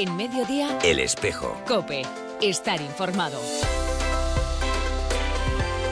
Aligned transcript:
En 0.00 0.16
mediodía, 0.16 0.78
El 0.82 0.98
espejo. 0.98 1.54
Cope. 1.68 2.00
Estar 2.40 2.80
informado. 2.80 3.38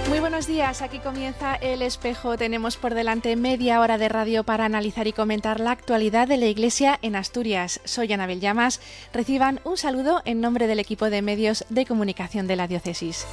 Muy 0.08 0.18
buenos 0.18 0.46
días, 0.46 0.80
aquí 0.80 0.98
comienza 0.98 1.56
El 1.56 1.82
Espejo. 1.82 2.38
Tenemos 2.38 2.78
por 2.78 2.94
delante 2.94 3.36
media 3.36 3.82
hora 3.82 3.98
de 3.98 4.08
radio 4.08 4.44
para 4.44 4.64
analizar 4.64 5.06
y 5.06 5.12
comentar 5.12 5.60
la 5.60 5.72
actualidad 5.72 6.26
de 6.26 6.38
la 6.38 6.46
Iglesia 6.46 6.98
en 7.02 7.16
Asturias. 7.16 7.82
Soy 7.84 8.10
Anabel 8.10 8.40
Llamas. 8.40 8.80
Reciban 9.12 9.60
un 9.64 9.76
saludo 9.76 10.22
en 10.24 10.40
nombre 10.40 10.68
del 10.68 10.80
equipo 10.80 11.10
de 11.10 11.20
medios 11.20 11.66
de 11.68 11.84
comunicación 11.84 12.46
de 12.46 12.56
la 12.56 12.66
diócesis. 12.66 13.26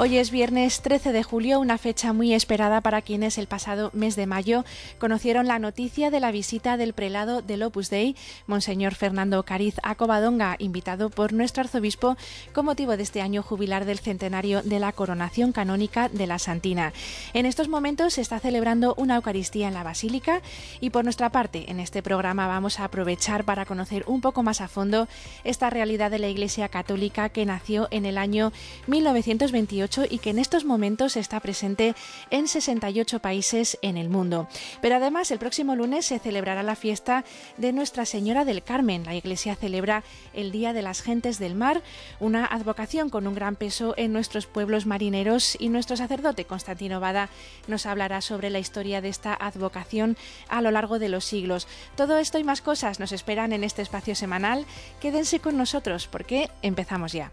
Hoy 0.00 0.16
es 0.16 0.30
viernes 0.30 0.80
13 0.80 1.10
de 1.10 1.24
julio, 1.24 1.58
una 1.58 1.76
fecha 1.76 2.12
muy 2.12 2.32
esperada 2.32 2.80
para 2.82 3.02
quienes 3.02 3.36
el 3.36 3.48
pasado 3.48 3.90
mes 3.94 4.14
de 4.14 4.26
mayo 4.26 4.64
conocieron 5.00 5.48
la 5.48 5.58
noticia 5.58 6.12
de 6.12 6.20
la 6.20 6.30
visita 6.30 6.76
del 6.76 6.92
prelado 6.92 7.42
del 7.42 7.64
Opus 7.64 7.90
Dei, 7.90 8.14
Monseñor 8.46 8.94
Fernando 8.94 9.42
Cariz 9.42 9.74
a 9.82 9.96
Covadonga, 9.96 10.54
invitado 10.60 11.10
por 11.10 11.32
nuestro 11.32 11.64
arzobispo 11.64 12.16
con 12.52 12.66
motivo 12.66 12.96
de 12.96 13.02
este 13.02 13.22
año 13.22 13.42
jubilar 13.42 13.86
del 13.86 13.98
centenario 13.98 14.62
de 14.62 14.78
la 14.78 14.92
coronación 14.92 15.50
canónica 15.50 16.08
de 16.08 16.28
la 16.28 16.38
Santina. 16.38 16.92
En 17.34 17.44
estos 17.44 17.66
momentos 17.66 18.14
se 18.14 18.20
está 18.20 18.38
celebrando 18.38 18.94
una 18.98 19.16
Eucaristía 19.16 19.66
en 19.66 19.74
la 19.74 19.82
Basílica 19.82 20.42
y 20.80 20.90
por 20.90 21.02
nuestra 21.02 21.30
parte 21.30 21.72
en 21.72 21.80
este 21.80 22.04
programa 22.04 22.46
vamos 22.46 22.78
a 22.78 22.84
aprovechar 22.84 23.42
para 23.42 23.66
conocer 23.66 24.04
un 24.06 24.20
poco 24.20 24.44
más 24.44 24.60
a 24.60 24.68
fondo 24.68 25.08
esta 25.42 25.70
realidad 25.70 26.12
de 26.12 26.20
la 26.20 26.28
Iglesia 26.28 26.68
Católica 26.68 27.30
que 27.30 27.44
nació 27.44 27.88
en 27.90 28.06
el 28.06 28.16
año 28.16 28.52
1928 28.86 29.87
y 30.08 30.18
que 30.18 30.30
en 30.30 30.38
estos 30.38 30.64
momentos 30.64 31.16
está 31.16 31.40
presente 31.40 31.94
en 32.30 32.48
68 32.48 33.20
países 33.20 33.78
en 33.82 33.96
el 33.96 34.08
mundo. 34.08 34.48
Pero 34.80 34.96
además 34.96 35.30
el 35.30 35.38
próximo 35.38 35.74
lunes 35.76 36.06
se 36.06 36.18
celebrará 36.18 36.62
la 36.62 36.76
fiesta 36.76 37.24
de 37.56 37.72
Nuestra 37.72 38.04
Señora 38.04 38.44
del 38.44 38.62
Carmen. 38.62 39.04
La 39.04 39.14
Iglesia 39.14 39.56
celebra 39.56 40.04
el 40.34 40.52
Día 40.52 40.72
de 40.72 40.82
las 40.82 41.02
Gentes 41.02 41.38
del 41.38 41.54
Mar, 41.54 41.82
una 42.20 42.44
advocación 42.44 43.10
con 43.10 43.26
un 43.26 43.34
gran 43.34 43.56
peso 43.56 43.94
en 43.96 44.12
nuestros 44.12 44.46
pueblos 44.46 44.86
marineros 44.86 45.56
y 45.58 45.68
nuestro 45.68 45.96
sacerdote 45.96 46.44
Constantino 46.44 47.00
Bada 47.00 47.30
nos 47.66 47.86
hablará 47.86 48.20
sobre 48.20 48.50
la 48.50 48.58
historia 48.58 49.00
de 49.00 49.08
esta 49.08 49.34
advocación 49.34 50.16
a 50.48 50.60
lo 50.60 50.70
largo 50.70 50.98
de 50.98 51.08
los 51.08 51.24
siglos. 51.24 51.66
Todo 51.96 52.18
esto 52.18 52.38
y 52.38 52.44
más 52.44 52.60
cosas 52.60 53.00
nos 53.00 53.12
esperan 53.12 53.52
en 53.52 53.64
este 53.64 53.82
espacio 53.82 54.14
semanal. 54.14 54.66
Quédense 55.00 55.40
con 55.40 55.56
nosotros 55.56 56.06
porque 56.06 56.50
empezamos 56.62 57.12
ya. 57.12 57.32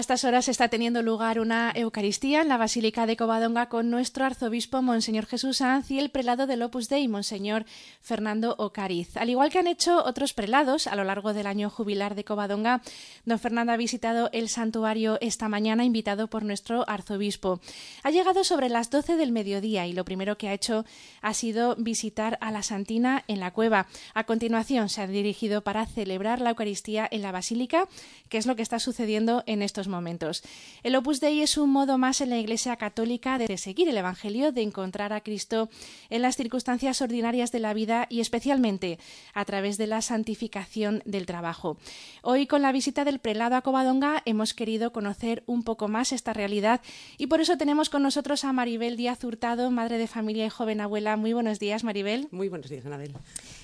A 0.00 0.08
estas 0.08 0.24
horas 0.24 0.48
está 0.48 0.68
teniendo 0.68 1.02
lugar 1.02 1.38
una 1.40 1.72
Eucaristía 1.74 2.40
en 2.40 2.48
la 2.48 2.56
Basílica 2.56 3.04
de 3.04 3.18
Covadonga 3.18 3.68
con 3.68 3.90
nuestro 3.90 4.24
arzobispo 4.24 4.80
Monseñor 4.80 5.26
Jesús 5.26 5.58
Sanz 5.58 5.90
y 5.90 5.98
el 5.98 6.08
prelado 6.08 6.46
del 6.46 6.62
Opus 6.62 6.88
Dei, 6.88 7.06
Monseñor 7.06 7.66
Fernando 8.00 8.54
Ocariz. 8.56 9.18
Al 9.18 9.28
igual 9.28 9.50
que 9.50 9.58
han 9.58 9.66
hecho 9.66 10.02
otros 10.02 10.32
prelados 10.32 10.86
a 10.86 10.96
lo 10.96 11.04
largo 11.04 11.34
del 11.34 11.46
año 11.46 11.68
jubilar 11.68 12.14
de 12.14 12.24
Covadonga, 12.24 12.80
don 13.26 13.38
Fernando 13.38 13.72
ha 13.72 13.76
visitado 13.76 14.30
el 14.32 14.48
santuario 14.48 15.18
esta 15.20 15.50
mañana 15.50 15.84
invitado 15.84 16.28
por 16.28 16.44
nuestro 16.44 16.88
arzobispo. 16.88 17.60
Ha 18.02 18.10
llegado 18.10 18.42
sobre 18.42 18.70
las 18.70 18.88
12 18.88 19.16
del 19.16 19.32
mediodía 19.32 19.86
y 19.86 19.92
lo 19.92 20.06
primero 20.06 20.38
que 20.38 20.48
ha 20.48 20.54
hecho 20.54 20.86
ha 21.20 21.34
sido 21.34 21.76
visitar 21.76 22.38
a 22.40 22.50
la 22.50 22.62
Santina 22.62 23.24
en 23.28 23.38
la 23.38 23.50
cueva. 23.50 23.86
A 24.14 24.24
continuación 24.24 24.88
se 24.88 25.02
ha 25.02 25.06
dirigido 25.06 25.60
para 25.60 25.84
celebrar 25.84 26.40
la 26.40 26.48
Eucaristía 26.48 27.06
en 27.10 27.20
la 27.20 27.32
Basílica, 27.32 27.86
que 28.30 28.38
es 28.38 28.46
lo 28.46 28.56
que 28.56 28.62
está 28.62 28.78
sucediendo 28.78 29.42
en 29.44 29.60
estos 29.60 29.89
momentos. 29.90 30.42
El 30.82 30.96
Opus 30.96 31.20
Dei 31.20 31.42
es 31.42 31.58
un 31.58 31.70
modo 31.70 31.98
más 31.98 32.20
en 32.20 32.30
la 32.30 32.38
Iglesia 32.38 32.76
Católica 32.76 33.36
de 33.36 33.58
seguir 33.58 33.88
el 33.88 33.98
Evangelio, 33.98 34.52
de 34.52 34.62
encontrar 34.62 35.12
a 35.12 35.20
Cristo 35.20 35.68
en 36.08 36.22
las 36.22 36.36
circunstancias 36.36 37.02
ordinarias 37.02 37.52
de 37.52 37.60
la 37.60 37.74
vida 37.74 38.06
y 38.08 38.20
especialmente 38.20 38.98
a 39.34 39.44
través 39.44 39.76
de 39.76 39.86
la 39.86 40.00
santificación 40.00 41.02
del 41.04 41.26
trabajo. 41.26 41.76
Hoy 42.22 42.46
con 42.46 42.62
la 42.62 42.72
visita 42.72 43.04
del 43.04 43.18
prelado 43.18 43.56
a 43.56 43.62
Covadonga 43.62 44.22
hemos 44.24 44.54
querido 44.54 44.92
conocer 44.92 45.42
un 45.46 45.62
poco 45.62 45.88
más 45.88 46.12
esta 46.12 46.32
realidad 46.32 46.80
y 47.18 47.26
por 47.26 47.40
eso 47.40 47.58
tenemos 47.58 47.90
con 47.90 48.02
nosotros 48.02 48.44
a 48.44 48.52
Maribel 48.52 48.96
Díaz 48.96 49.24
Hurtado, 49.24 49.70
madre 49.70 49.98
de 49.98 50.06
familia 50.06 50.46
y 50.46 50.50
joven 50.50 50.80
abuela. 50.80 51.16
Muy 51.16 51.32
buenos 51.32 51.58
días, 51.58 51.84
Maribel. 51.84 52.28
Muy 52.30 52.48
buenos 52.48 52.70
días, 52.70 52.86
Anabel. 52.86 53.12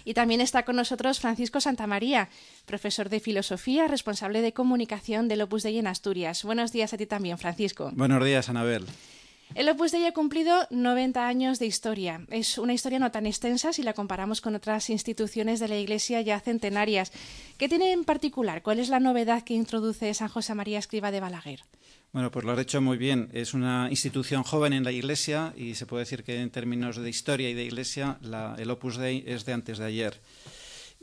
Y 0.06 0.14
también 0.14 0.40
está 0.40 0.64
con 0.64 0.76
nosotros 0.76 1.18
Francisco 1.18 1.60
Santamaría, 1.60 2.28
profesor 2.64 3.08
de 3.08 3.18
filosofía, 3.18 3.88
responsable 3.88 4.40
de 4.40 4.52
comunicación 4.52 5.26
del 5.26 5.42
Opus 5.42 5.64
Dei 5.64 5.78
en 5.78 5.88
Asturias. 5.88 6.44
Buenos 6.44 6.70
días 6.70 6.94
a 6.94 6.96
ti 6.96 7.06
también, 7.06 7.38
Francisco. 7.38 7.90
Buenos 7.92 8.24
días, 8.24 8.48
Anabel. 8.48 8.86
El 9.56 9.68
Opus 9.68 9.90
Dei 9.90 10.04
ha 10.04 10.12
cumplido 10.12 10.68
90 10.70 11.26
años 11.26 11.58
de 11.58 11.66
historia. 11.66 12.20
Es 12.30 12.56
una 12.56 12.72
historia 12.72 13.00
no 13.00 13.10
tan 13.10 13.26
extensa 13.26 13.72
si 13.72 13.82
la 13.82 13.94
comparamos 13.94 14.40
con 14.40 14.54
otras 14.54 14.90
instituciones 14.90 15.58
de 15.58 15.66
la 15.66 15.76
Iglesia 15.76 16.20
ya 16.20 16.38
centenarias. 16.38 17.10
¿Qué 17.58 17.68
tiene 17.68 17.90
en 17.90 18.04
particular? 18.04 18.62
¿Cuál 18.62 18.78
es 18.78 18.88
la 18.88 19.00
novedad 19.00 19.42
que 19.42 19.54
introduce 19.54 20.14
San 20.14 20.28
José 20.28 20.54
María 20.54 20.78
Escriba 20.78 21.10
de 21.10 21.18
Balaguer? 21.18 21.64
Bueno, 22.12 22.30
pues 22.30 22.44
lo 22.44 22.52
has 22.52 22.58
hecho 22.58 22.80
muy 22.80 22.96
bien. 22.96 23.28
Es 23.32 23.52
una 23.52 23.88
institución 23.90 24.42
joven 24.42 24.72
en 24.72 24.84
la 24.84 24.92
Iglesia 24.92 25.52
y 25.56 25.74
se 25.74 25.86
puede 25.86 26.04
decir 26.04 26.24
que 26.24 26.40
en 26.40 26.50
términos 26.50 26.96
de 26.96 27.10
historia 27.10 27.50
y 27.50 27.54
de 27.54 27.64
Iglesia 27.64 28.18
la, 28.22 28.54
el 28.58 28.70
Opus 28.70 28.96
Dei 28.96 29.22
es 29.26 29.44
de 29.44 29.52
antes 29.52 29.78
de 29.78 29.84
ayer. 29.84 30.20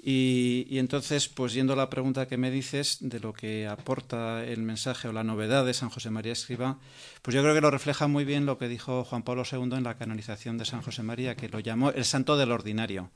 Y, 0.06 0.80
entonces, 0.80 1.30
pues 1.30 1.53
yendo 1.53 1.74
a 1.74 1.75
la 1.78 1.90
pregunta 1.90 2.28
que 2.28 2.36
me 2.36 2.52
dices 2.52 2.97
de 3.00 3.22
lo 3.22 3.31
que 3.31 3.68
aporta 3.68 4.44
el 4.44 4.62
mensaje 4.62 5.08
o 5.08 5.14
la 5.14 5.24
novedad 5.24 5.66
de 5.66 5.74
San 5.74 5.90
José 5.90 6.09
María 6.09 6.34
Escriba, 6.34 6.78
pues 7.22 7.34
yo 7.34 7.41
creo 7.41 7.56
que 7.56 7.62
lo 7.62 7.72
refleja 7.72 8.08
muy 8.08 8.25
bien 8.25 8.46
lo 8.46 8.58
que 8.58 8.68
dijo 8.68 9.06
Juan 9.06 9.24
Pablo 9.24 9.44
II 9.50 9.78
en 9.78 9.85
la 9.85 9.96
canonización 9.96 10.58
de 10.58 10.66
San 10.66 10.81
José 10.81 11.03
María, 11.03 11.38
que 11.38 11.47
lo 11.47 11.62
llamó 11.62 11.91
el 11.91 12.03
santo 12.03 12.35
del 12.35 12.52
ordinario. 12.52 13.12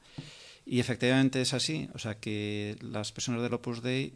Y 0.65 0.79
efectivamente 0.79 1.41
es 1.41 1.53
así, 1.53 1.89
o 1.93 1.99
sea 1.99 2.19
que 2.21 2.77
las 2.79 3.11
personas 3.11 3.41
del 3.41 3.53
Opus 3.53 3.83
Dei 3.83 4.13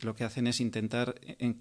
lo 0.00 0.14
que 0.14 0.24
hacen 0.24 0.46
es 0.46 0.60
intentar 0.60 1.14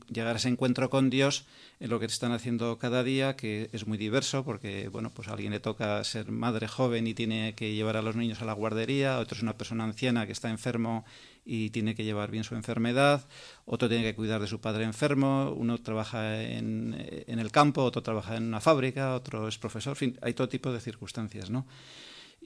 llegar 0.09 0.35
a 0.35 0.37
ese 0.37 0.49
encuentro 0.49 0.89
con 0.89 1.09
Dios 1.09 1.45
en 1.79 1.89
lo 1.89 1.99
que 1.99 2.05
están 2.05 2.31
haciendo 2.31 2.77
cada 2.77 3.03
día, 3.03 3.35
que 3.35 3.69
es 3.73 3.87
muy 3.87 3.97
diverso, 3.97 4.43
porque 4.43 4.89
bueno, 4.89 5.11
pues 5.13 5.27
a 5.27 5.33
alguien 5.33 5.51
le 5.51 5.59
toca 5.59 6.03
ser 6.03 6.31
madre 6.31 6.67
joven 6.67 7.07
y 7.07 7.13
tiene 7.13 7.53
que 7.55 7.73
llevar 7.73 7.97
a 7.97 8.01
los 8.01 8.15
niños 8.15 8.41
a 8.41 8.45
la 8.45 8.53
guardería, 8.53 9.19
otro 9.19 9.37
es 9.37 9.43
una 9.43 9.57
persona 9.57 9.83
anciana 9.83 10.25
que 10.25 10.31
está 10.31 10.49
enfermo 10.49 11.05
y 11.45 11.69
tiene 11.69 11.95
que 11.95 12.03
llevar 12.03 12.31
bien 12.31 12.43
su 12.43 12.55
enfermedad, 12.55 13.27
otro 13.65 13.87
tiene 13.87 14.03
que 14.03 14.15
cuidar 14.15 14.41
de 14.41 14.47
su 14.47 14.59
padre 14.59 14.83
enfermo, 14.83 15.53
uno 15.55 15.77
trabaja 15.77 16.41
en, 16.41 16.95
en 17.27 17.39
el 17.39 17.51
campo, 17.51 17.83
otro 17.83 18.01
trabaja 18.01 18.37
en 18.37 18.43
una 18.43 18.61
fábrica, 18.61 19.15
otro 19.15 19.47
es 19.47 19.57
profesor, 19.57 19.91
en 19.91 19.97
fin, 19.97 20.19
hay 20.21 20.33
todo 20.33 20.49
tipo 20.49 20.71
de 20.71 20.79
circunstancias, 20.79 21.49
¿no? 21.49 21.65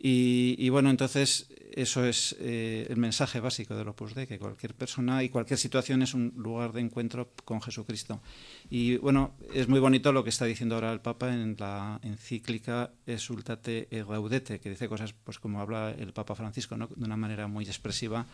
Y, 0.02 0.70
bueno, 0.70 0.90
entonces 0.90 1.50
eso 1.74 2.06
es 2.06 2.34
eh, 2.40 2.88
el 2.90 2.96
mensaje 2.96 3.42
básico 3.42 3.76
del 3.76 3.90
Opus 3.90 4.16
Dei, 4.16 4.28
que 4.28 4.40
cualquier 4.40 4.74
persona 4.74 5.24
y 5.24 5.30
cualquier 5.30 5.60
situación 5.60 6.02
es 6.02 6.14
un 6.14 6.32
lugar 6.38 6.72
de 6.72 6.80
encuentro 6.80 7.34
con 7.44 7.62
Jesucristo. 7.62 8.22
Y 8.70 8.96
bueno, 8.98 9.36
es 9.54 9.68
muy 9.68 9.82
bonito 9.82 10.14
lo 10.14 10.24
que 10.24 10.30
está 10.30 10.46
diciendo 10.46 10.76
ahora 10.76 10.94
el 10.94 11.02
Papa 11.02 11.34
en 11.34 11.58
la 11.60 12.00
encíclica 12.02 12.94
Exultate 13.06 13.90
e 13.92 14.04
Gaudete, 14.06 14.62
que 14.62 14.70
dice 14.70 14.88
cosas 14.88 15.14
pues 15.14 15.38
como 15.38 15.60
habla 15.60 15.92
el 15.92 16.14
Papa 16.14 16.34
Francisco, 16.34 16.78
¿no? 16.78 16.88
de 16.88 17.06
una 17.06 17.18
manera 17.18 17.48
muy 17.48 17.66
expresiva, 17.66 18.26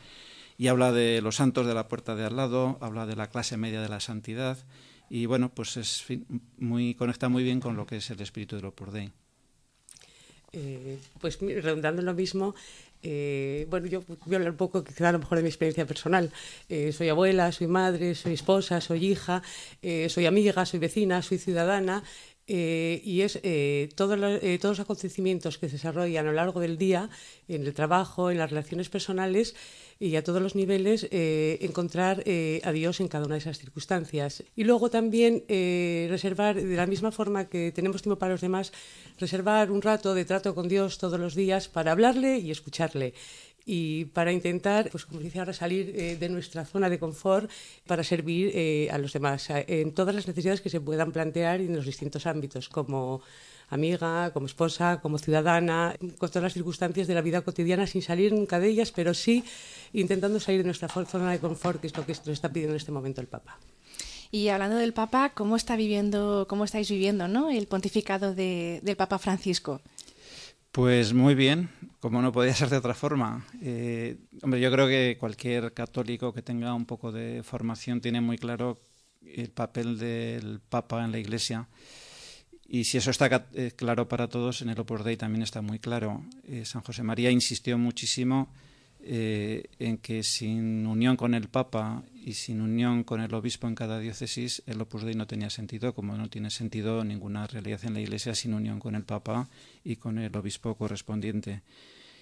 y 0.60 0.68
habla 0.68 0.92
de 0.92 1.20
los 1.22 1.38
santos 1.38 1.66
de 1.66 1.74
la 1.74 1.88
puerta 1.88 2.16
de 2.16 2.26
al 2.26 2.36
lado, 2.36 2.78
habla 2.80 3.08
de 3.08 3.16
la 3.16 3.32
clase 3.32 3.58
media 3.58 3.82
de 3.82 3.90
la 3.90 4.02
santidad, 4.02 4.60
y 5.10 5.26
bueno, 5.26 5.50
pues 5.50 5.78
es 5.78 6.06
muy, 6.60 6.94
conecta 6.94 7.28
muy 7.28 7.44
bien 7.44 7.60
con 7.60 7.76
lo 7.76 7.88
que 7.88 7.98
es 7.98 8.10
el 8.12 8.22
espíritu 8.22 8.56
del 8.56 8.66
Opus 8.66 8.94
Dei. 8.94 9.12
Eh, 10.58 10.98
pues 11.20 11.38
redundando 11.42 12.02
en 12.02 12.06
lo 12.06 12.14
mismo, 12.14 12.56
eh, 13.04 13.68
bueno, 13.70 13.88
yo 13.88 14.02
voy 14.08 14.34
a 14.34 14.38
hablar 14.38 14.52
un 14.52 14.58
poco, 14.58 14.86
quizá 14.86 15.10
a 15.10 15.12
lo 15.12 15.20
mejor 15.20 15.38
de 15.38 15.44
mi 15.44 15.50
experiencia 15.50 15.86
personal. 15.86 16.32
Eh, 16.70 16.94
soy 16.94 17.10
abuela, 17.10 17.52
soy 17.52 17.68
madre, 17.68 18.16
soy 18.16 18.34
esposa, 18.34 18.80
soy 18.80 19.06
hija, 19.06 19.44
soy 20.08 20.26
amiga, 20.26 20.66
soy 20.66 20.80
vecina, 20.80 21.22
soy 21.22 21.40
ciudadana. 21.40 22.04
Eh, 22.48 23.02
y 23.04 23.22
es 23.22 23.40
todo 23.96 24.16
lo, 24.16 24.40
todos 24.60 24.78
los 24.78 24.80
acontecimientos 24.80 25.58
que 25.58 25.68
se 25.68 25.74
desarrollan 25.74 26.26
a 26.26 26.30
lo 26.30 26.36
largo 26.36 26.60
del 26.60 26.78
día, 26.78 27.10
en 27.48 27.64
el 27.66 27.74
trabajo, 27.74 28.32
en 28.32 28.38
las 28.38 28.50
relaciones 28.50 28.90
personales, 28.90 29.56
y 30.00 30.16
a 30.16 30.24
todos 30.24 30.42
los 30.42 30.56
niveles 30.56 31.08
eh, 31.12 31.58
encontrar 31.62 32.24
eh, 32.26 32.60
a 32.64 32.72
Dios 32.72 33.00
en 33.00 33.08
cada 33.08 33.26
una 33.26 33.36
de 33.36 33.40
esas 33.40 33.60
circunstancias. 33.60 34.44
Y 34.56 34.66
luego 34.66 34.90
también 34.90 35.44
eh, 35.48 36.08
reservar, 36.10 36.56
de 36.56 36.76
la 36.76 36.86
misma 36.86 37.12
forma 37.12 37.46
que 37.46 37.72
tenemos 37.72 38.02
tiempo 38.02 38.20
para 38.20 38.34
los 38.34 38.42
demás, 38.42 38.74
reservar 39.18 39.72
un 39.72 39.82
rato 39.82 40.14
de 40.14 40.26
trato 40.26 40.54
con 40.54 40.68
Dios 40.68 40.98
todos 40.98 41.20
los 41.20 41.36
días 41.36 41.70
para 41.70 41.94
hablarle 41.94 42.40
y 42.40 42.52
escucharle 42.52 43.14
y 43.66 44.06
para 44.06 44.32
intentar, 44.32 44.90
pues 44.92 45.06
como 45.06 45.22
dice 45.22 45.40
ahora, 45.40 45.54
salir 45.54 45.94
eh, 45.96 46.18
de 46.18 46.30
nuestra 46.30 46.66
zona 46.66 46.90
de 46.90 47.00
confort 47.00 47.50
para 47.88 48.04
servir 48.04 48.52
eh, 48.54 48.90
a 48.92 48.98
los 48.98 49.12
demás 49.12 49.48
en 49.50 49.92
todas 49.94 50.14
las 50.14 50.28
necesidades 50.28 50.62
que 50.62 50.70
se 50.70 50.80
puedan 50.80 51.12
plantear 51.12 51.62
en 51.62 51.76
los 51.76 51.86
distintos 51.86 52.28
ámbitos, 52.28 52.70
como 52.70 53.22
amiga, 53.70 54.32
como 54.32 54.46
esposa, 54.46 55.00
como 55.02 55.18
ciudadana, 55.18 55.96
con 56.18 56.30
todas 56.30 56.44
las 56.44 56.54
circunstancias 56.54 57.08
de 57.08 57.16
la 57.16 57.22
vida 57.22 57.42
cotidiana 57.42 57.88
sin 57.88 58.02
salir 58.02 58.34
nunca 58.34 58.60
de 58.60 58.70
ellas, 58.70 58.92
pero 58.92 59.14
sí 59.14 59.44
intentando 59.94 60.40
salir 60.40 60.62
de 60.62 60.66
nuestra 60.66 60.88
zona 60.88 61.32
de 61.32 61.40
confort, 61.40 61.82
que 61.82 61.88
es 61.88 61.98
lo 61.98 62.06
que 62.06 62.14
nos 62.14 62.28
está 62.28 62.50
pidiendo 62.50 62.74
en 62.74 62.78
este 62.78 62.92
momento 62.92 63.22
el 63.22 63.28
Papa. 63.28 63.58
Y 64.32 64.50
hablando 64.50 64.78
del 64.78 64.94
Papa, 64.94 65.32
¿cómo 65.34 65.56
está 65.56 65.76
viviendo, 65.76 66.46
cómo 66.50 66.66
estáis 66.66 66.90
viviendo, 66.90 67.28
¿no? 67.28 67.50
El 67.50 67.68
pontificado 67.68 68.36
de, 68.36 68.80
del 68.84 68.96
Papa 68.98 69.18
Francisco. 69.18 69.82
Pues 70.76 71.14
muy 71.14 71.36
bien, 71.36 71.70
como 72.02 72.22
no 72.22 72.34
podía 72.34 72.54
ser 72.54 72.70
de 72.70 72.76
otra 72.76 72.94
forma. 72.94 73.46
Eh, 73.62 74.18
hombre, 74.42 74.60
yo 74.60 74.70
creo 74.74 74.90
que 74.90 75.16
cualquier 75.18 75.74
católico 75.74 76.34
que 76.34 76.42
tenga 76.42 76.74
un 76.74 76.86
poco 76.86 77.14
de 77.14 77.44
formación 77.44 78.02
tiene 78.02 78.20
muy 78.20 78.38
claro 78.38 78.78
el 79.26 79.52
papel 79.52 79.98
del 79.98 80.60
Papa 80.60 81.06
en 81.06 81.14
la 81.14 81.18
Iglesia. 81.18 81.70
Y 82.68 82.84
si 82.84 82.98
eso 82.98 83.10
está 83.10 83.48
eh, 83.54 83.72
claro 83.74 84.10
para 84.10 84.28
todos, 84.28 84.64
en 84.64 84.70
el 84.70 84.78
Opus 84.78 85.06
Dei 85.06 85.16
también 85.16 85.44
está 85.44 85.62
muy 85.62 85.80
claro. 85.80 86.26
Eh, 86.44 86.66
San 86.66 86.82
José 86.82 87.04
María 87.04 87.32
insistió 87.32 87.78
muchísimo 87.78 88.52
eh, 89.08 89.66
en 89.78 90.00
que 90.00 90.24
sin 90.24 90.88
unión 90.88 91.16
con 91.16 91.36
el 91.36 91.48
Papa 91.48 92.04
y 92.24 92.34
sin 92.34 92.60
unión 92.60 93.04
con 93.04 93.22
el 93.22 93.34
obispo 93.36 93.68
en 93.68 93.76
cada 93.76 94.00
diócesis, 94.00 94.64
el 94.66 94.82
Opus 94.82 95.04
Dei 95.04 95.14
no 95.14 95.28
tenía 95.28 95.52
sentido, 95.52 95.94
como 95.94 96.18
no 96.18 96.28
tiene 96.28 96.50
sentido 96.50 97.04
ninguna 97.04 97.46
realidad 97.46 97.86
en 97.86 97.94
la 97.94 98.02
Iglesia 98.02 98.34
sin 98.34 98.56
unión 98.56 98.80
con 98.80 98.96
el 98.96 99.04
Papa 99.04 99.48
y 99.84 99.98
con 99.98 100.18
el 100.18 100.36
obispo 100.36 100.74
correspondiente. 100.76 101.62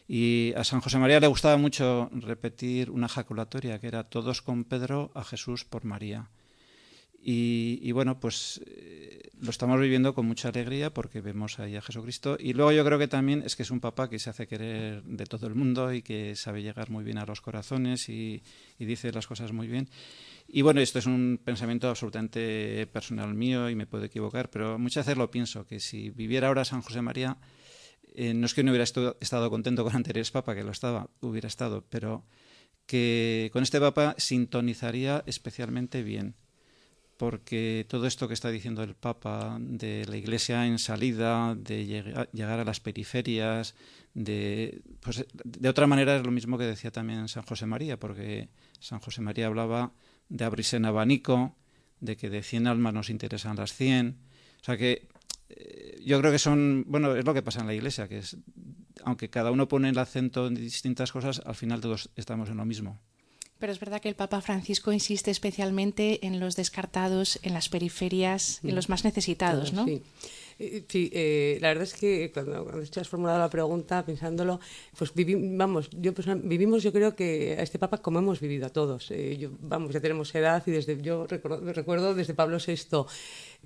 Y 0.08 0.54
a 0.58 0.66
San 0.66 0.82
José 0.82 1.00
María 1.00 1.22
le 1.22 1.28
gustaba 1.28 1.56
mucho 1.56 2.10
repetir 2.12 2.92
una 2.92 3.08
jaculatoria 3.08 3.80
que 3.80 3.88
era 3.88 4.04
todos 4.04 4.42
con 4.42 4.66
Pedro, 4.66 5.12
a 5.16 5.24
Jesús 5.24 5.64
por 5.64 5.86
María. 5.86 6.28
Y, 7.26 7.90
bueno, 7.94 8.20
pues 8.20 8.62
eh, 8.68 9.30
lo 9.40 9.50
estamos 9.50 9.80
viviendo 9.80 10.14
con 10.14 10.26
mucha 10.26 10.50
alegría 10.50 10.94
porque 10.94 11.22
vemos 11.22 11.58
ahí 11.58 11.78
a 11.78 11.82
Jesucristo. 11.82 12.36
Y 12.38 12.52
luego 12.52 12.74
yo 12.74 12.84
creo 12.84 13.00
que 13.00 13.08
también 13.08 13.44
es 13.46 13.56
que 13.56 13.64
es 13.64 13.72
un 13.72 13.80
papá 13.80 14.10
que 14.10 14.20
se 14.20 14.30
hace 14.30 14.46
querer 14.46 15.04
de 15.04 15.26
todo 15.26 15.48
el 15.48 15.56
mundo 15.56 15.94
y 15.94 16.02
que 16.02 16.36
sabe 16.36 16.62
llegar 16.62 16.90
muy 16.90 17.06
bien 17.06 17.18
a 17.18 17.26
los 17.26 17.40
corazones 17.40 18.10
y, 18.10 18.44
dice 18.78 19.14
las 19.14 19.26
cosas 19.26 19.54
muy 19.54 19.68
bien. 19.68 19.88
Y 20.50 20.64
bueno, 20.64 20.82
esto 20.82 21.00
es 21.00 21.06
un 21.06 21.40
pensamiento 21.42 21.88
absolutamente 21.88 22.88
personal 22.88 23.34
mío 23.34 23.70
y 23.70 23.76
me 23.76 23.88
puedo 23.88 24.04
equivocar, 24.04 24.50
pero 24.50 24.78
muchas 24.78 25.06
veces 25.06 25.18
lo 25.18 25.32
pienso, 25.32 25.66
que 25.66 25.80
si 25.80 26.10
viviera 26.10 26.50
ahora 26.50 26.66
San 26.66 26.82
José 26.82 27.02
María, 27.02 27.38
eh, 28.16 28.34
no 28.34 28.46
es 28.46 28.54
que 28.54 28.64
no 28.64 28.72
hubiera 28.72 28.84
estado 28.84 29.50
contento 29.50 29.86
con 29.86 29.96
anteriores 29.96 30.32
papa, 30.32 30.56
que 30.56 30.66
lo 30.66 30.72
estaba, 30.72 31.10
hubiera 31.22 31.48
estado, 31.48 31.86
pero 31.90 32.26
que 32.86 33.50
con 33.54 33.64
este 33.64 33.80
papa 33.80 34.14
sintonizaría 34.18 35.24
especialmente 35.26 36.04
bien 36.04 36.36
porque 37.18 37.86
todo 37.88 38.08
esto 38.08 38.28
que 38.28 38.34
está 38.34 38.50
diciendo 38.50 38.84
el 38.84 38.96
Papa 38.96 39.58
de 39.60 40.06
la 40.06 40.18
Iglesia 40.18 40.66
en 40.66 40.80
salida, 40.80 41.56
de 41.56 41.86
llegar 41.86 42.60
a 42.60 42.66
las 42.66 42.80
periferias, 42.80 43.76
de, 44.14 44.82
pues, 45.00 45.26
de 45.44 45.70
otra 45.70 45.88
manera 45.88 46.16
es 46.16 46.24
lo 46.24 46.32
mismo 46.32 46.58
que 46.58 46.66
decía 46.66 46.92
también 46.92 47.28
San 47.28 47.44
José 47.44 47.66
María, 47.66 48.00
porque 48.00 48.50
San 48.80 49.00
José 49.00 49.22
María 49.22 49.48
hablaba 49.48 49.92
de 50.30 50.46
abrirse 50.46 50.78
en 50.78 50.86
abanico, 50.86 51.56
de 52.00 52.18
que 52.18 52.30
de 52.30 52.44
100 52.44 52.68
almas 52.68 52.94
nos 52.94 53.10
interesan 53.10 53.56
las 53.56 53.74
100. 53.74 54.18
O 54.62 54.64
sea 54.64 54.78
que 54.78 55.08
eh, 55.50 56.02
yo 56.06 56.20
creo 56.20 56.32
que 56.32 56.40
son, 56.40 56.86
bueno, 56.88 57.16
es 57.16 57.26
lo 57.26 57.34
que 57.34 57.42
pasa 57.42 57.62
en 57.62 57.68
la 57.68 57.74
Iglesia, 57.74 58.08
que 58.08 58.20
es, 58.20 58.38
aunque 59.04 59.30
cada 59.30 59.52
uno 59.52 59.68
pone 59.68 59.90
el 59.90 59.98
acento 59.98 60.48
en 60.48 60.56
distintas 60.56 61.12
cosas, 61.12 61.42
al 61.46 61.56
final 61.56 61.82
todos 61.82 62.10
estamos 62.16 62.50
en 62.50 62.58
lo 62.58 62.66
mismo. 62.66 63.00
Pero 63.64 63.72
es 63.72 63.80
verdad 63.80 64.02
que 64.02 64.10
el 64.10 64.16
Papa 64.16 64.42
Francisco 64.42 64.92
insiste 64.92 65.32
especialmente 65.32 66.28
en 66.28 66.42
los 66.42 66.58
descartados, 66.58 67.40
en 67.44 67.54
las 67.54 67.70
periferias, 67.70 68.60
en 68.62 68.76
los 68.76 68.90
más 68.90 69.06
necesitados, 69.06 69.72
¿no? 69.72 69.86
Sí. 69.86 70.02
Eh, 70.64 70.86
sí, 70.88 71.10
eh, 71.14 71.58
la 71.62 71.70
verdad 71.70 71.84
es 71.84 71.94
que 71.94 72.32
cuando, 72.34 72.64
cuando 72.64 72.82
has 72.82 73.10
formulado 73.10 73.40
la 73.40 73.50
pregunta, 73.50 74.06
pensándolo, 74.06 74.60
pues 74.98 75.14
vivimos, 75.14 75.58
vamos, 75.58 75.90
yo 75.92 76.14
pues, 76.14 76.28
vivimos, 76.44 76.84
yo 76.84 76.92
creo 76.94 77.16
que 77.16 77.56
a 77.60 77.64
este 77.64 77.80
Papa 77.80 77.98
como 77.98 78.20
hemos 78.20 78.40
vivido 78.40 78.66
a 78.68 78.70
todos. 78.70 79.12
Eh, 79.12 79.38
yo, 79.38 79.50
vamos, 79.60 79.94
ya 79.94 80.00
tenemos 80.00 80.34
edad 80.36 80.64
y 80.66 80.72
desde 80.72 81.02
yo 81.02 81.28
recuerdo, 81.28 81.74
recuerdo 81.74 82.14
desde 82.14 82.34
Pablo 82.34 82.58
VI 82.66 83.06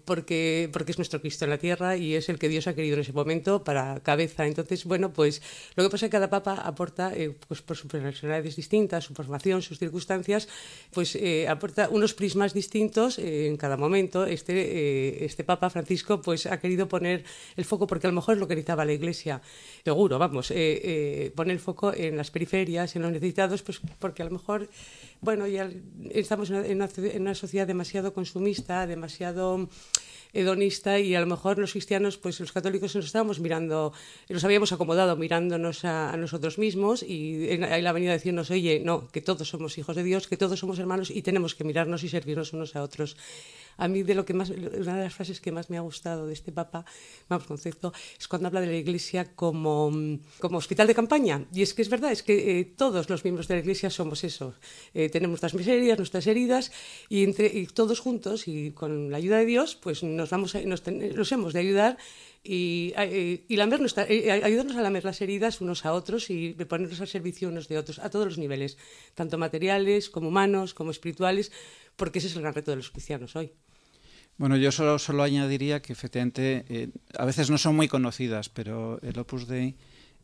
porque, 0.06 0.70
porque 0.72 0.92
es 0.92 0.98
nuestro 0.98 1.20
Cristo 1.22 1.46
en 1.46 1.52
la 1.52 1.58
tierra 1.58 1.98
y 1.98 2.16
es 2.16 2.30
el 2.30 2.40
que 2.40 2.50
Dios 2.50 2.68
ha 2.68 2.76
querido 2.76 2.96
en 2.96 3.02
ese 3.02 3.14
momento 3.14 3.64
para 3.64 4.00
cabeza. 4.02 4.46
Entonces, 4.46 4.86
bueno, 4.86 5.12
pues 5.12 5.42
lo 5.76 5.84
que 5.84 5.90
pasa 5.90 6.06
es 6.06 6.10
que 6.10 6.14
cada 6.14 6.30
papa 6.30 6.54
aporta, 6.54 7.14
eh, 7.16 7.36
pues 7.48 7.62
por 7.62 7.76
sus 7.76 7.90
personalidades 7.92 8.56
distintas, 8.56 9.06
su 9.06 9.14
formación, 9.14 9.62
sus 9.62 9.80
circunstancias, 9.80 10.48
pues 10.94 11.16
eh, 11.16 11.48
aporta 11.48 11.90
unos 11.90 12.14
prismas 12.14 12.54
distintos 12.54 13.20
en 13.20 13.58
cada 13.58 13.78
momento. 13.78 14.26
Este, 14.26 15.26
este 15.26 15.44
papa 15.44 15.70
Francisco 15.70 16.22
pues 16.22 16.46
ha 16.46 16.60
querido 16.60 16.87
poner 16.88 17.24
el 17.56 17.66
foco, 17.66 17.88
porque 17.88 18.07
a 18.07 18.10
lo 18.10 18.16
mejor 18.16 18.36
es 18.36 18.39
lo 18.39 18.48
que 18.48 18.56
necesitaba 18.56 18.86
la 18.86 18.94
Iglesia, 18.94 19.42
seguro, 19.84 20.19
vamos, 20.19 20.48
poner 20.48 21.54
el 21.54 21.60
foco 21.60 21.94
en 21.94 22.18
las 22.18 22.31
periferias, 22.31 22.95
en 22.95 23.01
los 23.01 23.12
necesitados, 23.12 23.62
pues 23.62 23.80
porque 24.00 24.22
a 24.22 24.25
lo 24.25 24.31
mejor 24.31 24.69
bueno, 25.22 25.48
ya 25.48 25.69
estamos 26.12 26.51
en 26.51 26.81
una, 27.22 27.36
sociedad 27.36 27.66
demasiado 27.66 28.13
consumista, 28.13 28.86
demasiado 28.86 29.68
hedonista 30.34 31.00
y 31.00 31.16
a 31.16 31.22
lo 31.22 31.25
mejor 31.25 31.57
los 31.57 31.72
cristianos, 31.72 32.18
pues 32.18 32.39
los 32.39 32.51
católicos 32.51 32.95
nos 32.95 33.06
estábamos 33.06 33.39
mirando, 33.39 33.94
nos 34.30 34.44
habíamos 34.44 34.72
acomodado 34.72 35.16
mirándonos 35.16 35.86
a, 35.86 36.16
nosotros 36.18 36.60
mismos 36.60 37.01
y 37.01 37.48
él 37.50 37.88
ha 37.88 37.92
venido 37.92 38.12
a 38.12 38.13
decirnos, 38.13 38.51
oye, 38.51 38.81
no, 38.84 39.07
que 39.07 39.22
todos 39.22 39.48
somos 39.48 39.78
hijos 39.78 39.95
de 39.95 40.04
Dios, 40.04 40.28
que 40.28 40.38
todos 40.38 40.60
somos 40.60 40.78
hermanos 40.78 41.10
y 41.10 41.24
tenemos 41.24 41.56
que 41.56 41.63
mirarnos 41.63 42.04
y 42.04 42.10
servirnos 42.10 42.54
unos 42.54 42.75
a 42.75 42.84
otros 42.84 43.18
a 43.77 43.88
mí 43.88 44.03
de 44.03 44.15
lo 44.15 44.25
que 44.25 44.33
más, 44.33 44.50
una 44.50 44.97
de 44.97 45.03
las 45.03 45.13
frases 45.13 45.39
que 45.39 45.51
más 45.51 45.69
me 45.69 45.77
ha 45.77 45.81
gustado 45.81 46.27
de 46.27 46.33
este 46.33 46.51
Papa, 46.51 46.85
vamos, 47.29 47.47
concepto, 47.47 47.94
es 48.19 48.27
cuando 48.27 48.47
habla 48.47 48.62
de 48.62 48.68
la 48.68 48.75
Iglesia 48.75 49.35
como, 49.35 49.91
como 50.39 50.57
hospital 50.57 50.88
de 50.88 50.95
campaña. 50.95 51.45
Y 51.53 51.62
es 51.62 51.74
que 51.74 51.81
es 51.81 51.89
verdad, 51.89 52.12
es 52.12 52.24
que 52.24 52.59
eh, 52.59 52.65
todos 52.65 53.09
los 53.09 53.24
miembros 53.24 53.47
de 53.47 53.56
la 53.56 53.62
Iglesia 53.62 53.89
somos 53.89 54.24
eso. 54.24 54.56
Eh, 54.94 55.09
tenemos 55.09 55.33
nuestras 55.33 55.53
miserias, 55.53 55.97
nuestras 55.97 56.25
heridas, 56.27 56.71
y, 57.09 57.24
entre, 57.24 57.65
todos 57.68 58.00
juntos 58.00 58.47
y 58.47 58.71
con 58.71 59.12
la 59.12 59.18
ayuda 59.18 59.38
de 59.38 59.45
Dios, 59.45 59.75
pues 59.75 60.03
nos, 60.03 60.29
vamos 60.29 60.56
a, 60.56 60.62
nos, 60.62 61.31
hemos 61.31 61.53
de 61.53 61.59
ayudar 61.59 61.97
y, 62.44 62.94
eh, 62.97 63.44
y 63.47 63.59
ayudarnos 63.59 64.75
a 64.75 64.81
lamer 64.81 65.06
las 65.06 65.21
heridas 65.21 65.62
unos 65.62 65.85
a 65.85 65.94
otros 65.94 66.29
y 66.29 66.53
ponernos 66.53 67.01
al 67.01 67.07
servicio 67.07 67.50
unos 67.50 67.68
de 67.68 67.77
otros, 67.77 68.00
a 68.00 68.09
todos 68.09 68.25
los 68.25 68.38
niveles, 68.38 68.77
tanto 69.15 69.38
materiales 69.38 70.09
como 70.09 70.29
humanos, 70.29 70.74
como 70.74 70.91
espirituales, 70.91 71.51
porque 71.95 72.19
ese 72.19 72.27
es 72.27 72.35
el 72.35 72.41
gran 72.41 72.53
reto 72.53 72.71
de 72.71 72.77
los 72.77 72.91
cristianos 72.91 73.35
hoy. 73.35 73.51
Bueno, 74.38 74.56
yo 74.56 74.72
solo, 74.72 75.00
solo 75.00 75.24
añadiría 75.24 75.81
que 75.81 75.94
efectivamente 75.94 76.63
eh, 76.69 76.89
a 77.18 77.25
veces 77.25 77.50
no 77.50 77.57
son 77.57 77.75
muy 77.75 77.88
conocidas, 77.88 78.50
pero 78.50 79.01
el 79.01 79.18
Opus 79.18 79.48
Dei, 79.48 79.75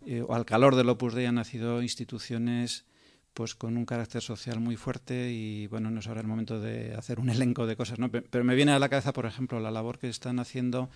eh, 0.05 0.21
o 0.21 0.35
al 0.35 0.45
calor 0.45 0.75
del 0.75 0.89
Opus 0.89 1.15
Dei 1.15 1.25
han 1.25 1.35
nacido 1.35 1.81
instituciones 1.81 2.85
pues 3.33 3.55
con 3.55 3.75
un 3.75 3.85
carácter 3.85 4.21
social 4.21 4.59
muy 4.59 4.75
fuerte 4.75 5.31
y 5.31 5.65
bueno, 5.65 5.89
no 5.89 5.99
es 5.99 6.07
ahora 6.07 6.21
el 6.21 6.27
momento 6.27 6.59
de 6.59 6.93
hacer 6.93 7.19
un 7.19 7.29
elenco 7.29 7.65
de 7.65 7.75
cosas, 7.75 7.97
¿no? 7.97 8.11
Pero 8.11 8.43
me 8.43 8.53
viene 8.53 8.73
a 8.73 8.79
la 8.79 8.89
cabeza, 8.89 9.13
por 9.13 9.25
ejemplo, 9.25 9.59
la 9.59 9.71
labor 9.71 9.97
que 9.97 10.09
están 10.09 10.37
haciendo 10.37 10.91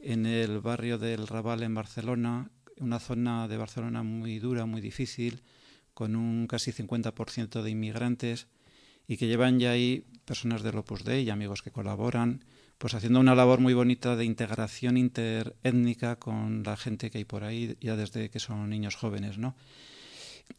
en 0.00 0.24
el 0.24 0.60
barrio 0.60 0.96
del 0.96 1.26
Raval 1.26 1.62
en 1.62 1.74
Barcelona, 1.74 2.50
una 2.78 3.00
zona 3.00 3.48
de 3.48 3.58
Barcelona 3.58 4.02
muy 4.02 4.38
dura, 4.38 4.64
muy 4.64 4.80
difícil, 4.80 5.42
con 5.92 6.16
un 6.16 6.46
casi 6.46 6.72
50% 6.72 7.60
de 7.60 7.70
inmigrantes 7.70 8.48
y 9.08 9.16
que 9.16 9.26
llevan 9.26 9.58
ya 9.58 9.70
ahí 9.70 10.04
personas 10.24 10.62
del 10.62 10.76
Opus 10.76 11.04
Dei 11.04 11.24
y 11.24 11.30
amigos 11.30 11.62
que 11.62 11.70
colaboran, 11.70 12.44
pues 12.78 12.94
haciendo 12.94 13.20
una 13.20 13.34
labor 13.34 13.60
muy 13.60 13.74
bonita 13.74 14.16
de 14.16 14.24
integración 14.24 14.96
interétnica 14.96 16.16
con 16.16 16.62
la 16.64 16.76
gente 16.76 17.10
que 17.10 17.18
hay 17.18 17.24
por 17.24 17.44
ahí 17.44 17.76
ya 17.80 17.96
desde 17.96 18.28
que 18.28 18.40
son 18.40 18.68
niños 18.68 18.96
jóvenes, 18.96 19.38
¿no? 19.38 19.56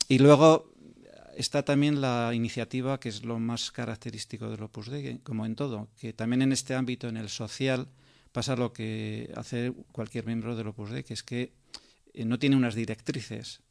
Y 0.08 0.20
luego 0.20 0.72
está 1.36 1.64
también 1.64 2.02
la 2.02 2.32
iniciativa 2.34 3.00
que 3.00 3.10
es 3.10 3.24
lo 3.24 3.40
más 3.40 3.72
característico 3.72 4.50
del 4.50 4.64
Opus 4.64 4.88
Dei, 4.90 5.20
como 5.20 5.46
en 5.46 5.56
todo, 5.56 5.90
que 6.00 6.14
también 6.14 6.42
en 6.42 6.52
este 6.52 6.74
ámbito, 6.74 7.08
en 7.08 7.18
el 7.18 7.30
social, 7.30 7.88
pasa 8.32 8.56
lo 8.56 8.74
que 8.74 9.32
hace 9.36 9.74
cualquier 9.92 10.26
miembro 10.26 10.56
del 10.56 10.68
Opus 10.68 10.90
Dei, 10.92 11.04
que 11.04 11.14
es 11.14 11.24
que 11.24 11.54
eh, 12.14 12.26
no 12.26 12.40
tiene 12.40 12.56
unas 12.56 12.74
directrices, 12.74 13.62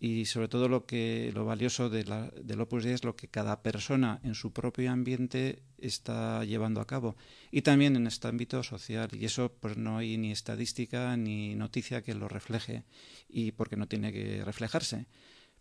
y 0.00 0.26
sobre 0.26 0.46
todo 0.46 0.68
lo 0.68 0.86
que 0.86 1.32
lo 1.34 1.44
valioso 1.44 1.90
de 1.90 2.04
la, 2.04 2.30
del 2.40 2.60
Opus 2.60 2.84
Dei 2.84 2.92
es 2.92 3.02
lo 3.02 3.16
que 3.16 3.26
cada 3.26 3.62
persona 3.62 4.20
en 4.22 4.36
su 4.36 4.52
propio 4.52 4.92
ambiente 4.92 5.64
está 5.76 6.44
llevando 6.44 6.80
a 6.80 6.86
cabo. 6.86 7.16
Y 7.50 7.62
también 7.62 7.96
en 7.96 8.06
este 8.06 8.28
ámbito 8.28 8.62
social. 8.62 9.08
Y 9.12 9.24
eso 9.24 9.52
pues 9.60 9.76
no 9.76 9.98
hay 9.98 10.16
ni 10.16 10.30
estadística 10.30 11.16
ni 11.16 11.56
noticia 11.56 12.02
que 12.02 12.14
lo 12.14 12.28
refleje 12.28 12.84
y 13.28 13.50
porque 13.52 13.74
no 13.74 13.88
tiene 13.88 14.12
que 14.12 14.44
reflejarse. 14.44 15.06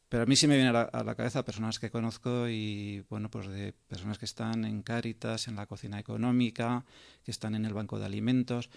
Pero 0.07 0.23
a 0.23 0.25
mí 0.27 0.35
sí 0.35 0.47
me 0.47 0.55
viene 0.55 0.69
a 0.69 1.03
la, 1.03 1.15
cabeza 1.15 1.43
personas 1.43 1.79
que 1.79 1.89
conozco 1.89 2.47
y 2.47 3.03
bueno 3.09 3.31
pues 3.31 3.47
de 3.47 3.73
personas 3.73 4.19
que 4.19 4.25
están 4.25 4.65
en 4.65 4.83
Cáritas 4.83 5.47
en 5.47 5.55
la 5.55 5.65
cocina 5.65 5.99
económica 5.99 6.85
que 7.25 7.31
están 7.31 7.55
en 7.55 7.65
el 7.65 7.73
banco 7.73 7.99
de 7.99 8.05
alimentos 8.05 8.69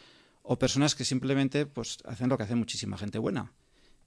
o 0.42 0.58
personas 0.58 0.96
que 0.96 1.04
simplemente 1.04 1.66
pues 1.66 1.98
hacen 2.04 2.30
lo 2.30 2.36
que 2.36 2.44
hace 2.44 2.56
muchísima 2.56 2.98
gente 2.98 3.18
buena 3.18 3.52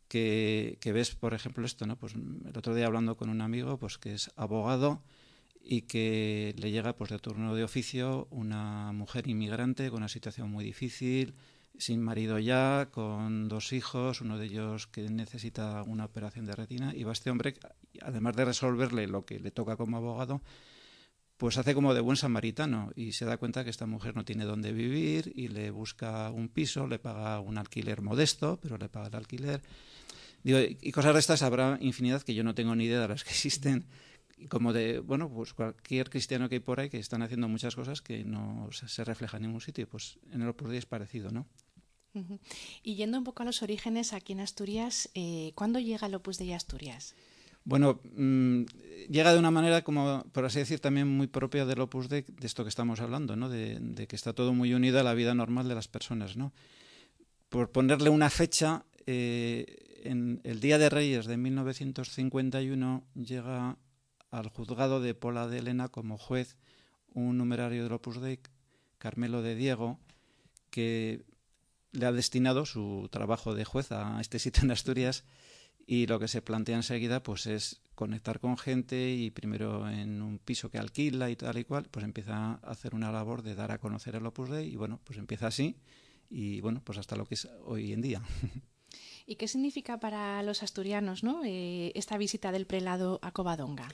que, 0.07 0.77
ves, 0.93 1.15
por 1.15 1.33
ejemplo, 1.33 1.65
esto, 1.65 1.85
¿no? 1.85 1.97
Pues 1.97 2.13
el 2.13 2.55
otro 2.55 2.75
día 2.75 2.85
hablando 2.85 3.17
con 3.17 3.29
un 3.29 3.41
amigo, 3.41 3.77
pues 3.77 3.97
que 3.97 4.13
es 4.13 4.31
abogado 4.35 5.01
y 5.61 5.83
que 5.83 6.53
le 6.57 6.71
llega 6.71 6.95
pues 6.95 7.09
de 7.09 7.19
turno 7.19 7.55
de 7.55 7.63
oficio 7.63 8.27
una 8.29 8.91
mujer 8.91 9.27
inmigrante 9.27 9.89
con 9.89 9.99
una 9.99 10.09
situación 10.09 10.51
muy 10.51 10.65
difícil, 10.65 11.35
sin 11.77 12.01
marido 12.01 12.37
ya, 12.37 12.89
con 12.91 13.47
dos 13.47 13.73
hijos, 13.73 14.21
uno 14.21 14.37
de 14.37 14.45
ellos 14.45 14.87
que 14.87 15.09
necesita 15.09 15.83
una 15.83 16.05
operación 16.05 16.45
de 16.45 16.55
retina, 16.55 16.93
y 16.93 17.03
va 17.03 17.13
este 17.13 17.31
hombre, 17.31 17.55
además 18.01 18.35
de 18.35 18.45
resolverle 18.45 19.07
lo 19.07 19.25
que 19.25 19.39
le 19.39 19.51
toca 19.51 19.77
como 19.77 19.97
abogado, 19.97 20.41
pues 21.43 21.57
hace 21.57 21.73
como 21.73 21.93
de 21.93 21.99
buen 21.99 22.15
samaritano 22.15 22.93
y 22.95 23.11
se 23.11 23.25
da 23.25 23.35
cuenta 23.35 23.65
que 23.65 23.69
esta 23.69 23.85
mujer 23.85 24.15
no 24.15 24.23
tiene 24.23 24.45
dónde 24.45 24.71
vivir 24.71 25.33
y 25.35 25.49
le 25.49 25.71
busca 25.71 26.31
un 26.31 26.47
piso, 26.47 26.87
le 26.87 26.99
paga 26.99 27.41
un 27.41 27.57
alquiler 27.57 28.01
modesto, 28.01 28.61
pero 28.61 28.77
le 28.77 28.87
paga 28.87 29.07
el 29.07 29.15
alquiler. 29.15 29.61
Digo, 30.41 30.59
y 30.61 30.91
cosas 30.93 31.13
de 31.13 31.19
estas 31.19 31.41
habrá 31.41 31.77
infinidad 31.81 32.21
que 32.21 32.33
yo 32.33 32.45
no 32.45 32.55
tengo 32.55 32.73
ni 32.77 32.85
idea 32.85 33.01
de 33.01 33.09
las 33.09 33.25
que 33.25 33.31
existen 33.31 33.83
como 34.47 34.71
de, 34.71 34.99
bueno, 34.99 35.29
pues 35.29 35.53
cualquier 35.53 36.09
cristiano 36.09 36.47
que 36.47 36.55
hay 36.55 36.59
por 36.61 36.79
ahí 36.79 36.89
que 36.89 36.97
están 36.97 37.21
haciendo 37.21 37.49
muchas 37.49 37.75
cosas 37.75 38.01
que 38.01 38.23
no 38.23 38.69
se 38.71 39.03
reflejan 39.03 39.43
en 39.43 39.47
ningún 39.49 39.59
sitio, 39.59 39.85
pues 39.89 40.19
en 40.31 40.43
el 40.43 40.47
Opus 40.47 40.69
Dei 40.69 40.77
es 40.77 40.85
parecido, 40.85 41.29
¿no? 41.29 41.45
Y 42.83 42.95
yendo 42.95 43.17
un 43.17 43.25
poco 43.25 43.43
a 43.43 43.45
los 43.45 43.61
orígenes 43.63 44.13
aquí 44.13 44.31
en 44.31 44.39
Asturias, 44.39 45.09
eh, 45.13 45.51
¿cuándo 45.55 45.79
llega 45.81 46.07
el 46.07 46.15
Opus 46.15 46.37
Dei 46.37 46.53
a 46.53 46.55
Asturias? 46.55 47.15
Bueno, 47.65 48.01
mm, 48.15 48.63
llega 49.09 49.33
de 49.33 49.39
una 49.39 49.51
manera, 49.51 49.83
como 49.83 50.23
por 50.31 50.45
así 50.45 50.59
decir, 50.59 50.79
también 50.79 51.07
muy 51.07 51.27
propia 51.27 51.65
del 51.65 51.79
Opus 51.79 52.09
Dei, 52.09 52.25
de 52.27 52.47
esto 52.47 52.63
que 52.63 52.69
estamos 52.69 52.99
hablando, 52.99 53.35
¿no? 53.35 53.49
De, 53.49 54.05
que 54.07 54.15
está 54.15 54.33
todo 54.33 54.53
muy 54.53 54.73
unido 54.73 54.99
a 54.99 55.03
la 55.03 55.13
vida 55.13 55.33
normal 55.33 55.67
de 55.67 55.75
las 55.75 55.87
personas, 55.87 56.35
¿no? 56.35 56.53
Por 57.49 57.71
ponerle 57.71 58.09
una 58.09 58.29
fecha, 58.29 58.85
eh, 59.05 60.01
en 60.03 60.41
el 60.43 60.59
Día 60.59 60.77
de 60.77 60.89
Reyes 60.89 61.25
de 61.25 61.37
1951 61.37 63.03
llega 63.15 63.77
al 64.31 64.49
juzgado 64.49 64.99
de 64.99 65.13
Pola 65.13 65.47
de 65.47 65.59
Elena 65.59 65.87
como 65.87 66.17
juez 66.17 66.57
un 67.13 67.37
numerario 67.37 67.83
del 67.83 67.93
Opus 67.93 68.19
Dei, 68.19 68.39
Carmelo 68.97 69.41
de 69.41 69.55
Diego, 69.55 69.99
que 70.69 71.23
le 71.91 72.05
ha 72.05 72.11
destinado 72.11 72.65
su 72.65 73.07
trabajo 73.11 73.53
de 73.53 73.63
juez 73.63 73.91
a 73.91 74.19
este 74.19 74.39
sitio 74.39 74.63
en 74.63 74.71
Asturias 74.71 75.23
y 75.85 76.07
lo 76.07 76.19
que 76.19 76.27
se 76.27 76.41
plantea 76.41 76.77
enseguida 76.77 77.23
pues 77.23 77.45
es 77.45 77.81
conectar 77.95 78.39
con 78.39 78.57
gente 78.57 79.11
y 79.11 79.31
primero 79.31 79.89
en 79.89 80.21
un 80.21 80.39
piso 80.39 80.69
que 80.69 80.77
alquila 80.77 81.29
y 81.29 81.35
tal 81.35 81.57
y 81.57 81.63
cual, 81.63 81.87
pues 81.91 82.05
empieza 82.05 82.35
a 82.35 82.53
hacer 82.63 82.95
una 82.95 83.11
labor 83.11 83.43
de 83.43 83.55
dar 83.55 83.71
a 83.71 83.77
conocer 83.77 84.15
el 84.15 84.25
Opus 84.25 84.49
Dei 84.49 84.71
y 84.71 84.75
bueno, 84.75 84.99
pues 85.03 85.19
empieza 85.19 85.47
así 85.47 85.75
y 86.29 86.61
bueno, 86.61 86.81
pues 86.83 86.97
hasta 86.97 87.15
lo 87.15 87.25
que 87.25 87.35
es 87.35 87.47
hoy 87.65 87.93
en 87.93 88.01
día. 88.01 88.21
¿Y 89.25 89.35
qué 89.35 89.47
significa 89.47 89.99
para 89.99 90.43
los 90.43 90.63
asturianos 90.63 91.23
¿no? 91.23 91.43
Eh, 91.45 91.91
esta 91.95 92.17
visita 92.17 92.51
del 92.51 92.65
prelado 92.65 93.19
a 93.21 93.31
Covadonga? 93.31 93.87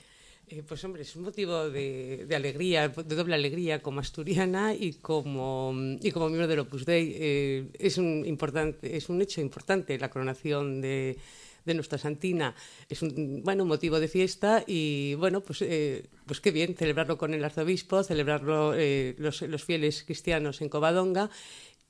Eh, 0.48 0.64
pues 0.66 0.82
hombre, 0.84 1.02
es 1.02 1.14
un 1.14 1.22
motivo 1.22 1.70
de, 1.70 2.26
alegría, 2.34 2.88
de 2.88 3.14
doble 3.14 3.36
alegría 3.36 3.80
como 3.82 4.00
asturiana 4.00 4.74
y 4.74 4.94
como, 4.94 5.72
y 6.02 6.10
como 6.10 6.26
miembro 6.26 6.48
del 6.48 6.58
Opus 6.60 6.84
Dei. 6.84 7.12
Eh, 7.14 7.70
es, 7.78 7.98
un 7.98 8.24
importante, 8.26 8.96
es 8.96 9.08
un 9.08 9.22
hecho 9.22 9.40
importante 9.40 9.96
la 9.96 10.10
coronación 10.10 10.80
de, 10.80 11.18
nuestra 11.74 11.98
Santina. 11.98 12.54
Es 12.88 13.02
un 13.02 13.42
bueno 13.44 13.64
motivo 13.64 14.00
de 14.00 14.08
fiesta 14.08 14.64
y 14.66 15.14
bueno, 15.14 15.40
pues, 15.40 15.62
eh, 15.62 16.04
pues 16.26 16.40
qué 16.40 16.50
bien 16.50 16.74
celebrarlo 16.76 17.18
con 17.18 17.34
el 17.34 17.44
arzobispo, 17.44 18.02
celebrarlo 18.02 18.74
los, 19.18 19.42
los 19.42 19.64
fieles 19.64 20.04
cristianos 20.04 20.60
en 20.60 20.68
Covadonga 20.68 21.30